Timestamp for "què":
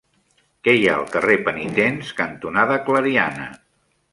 0.67-0.73